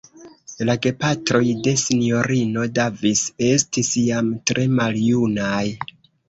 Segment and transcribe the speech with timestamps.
[0.67, 5.63] La gepatroj de Sinjorino Davis estis jam tre maljunaj.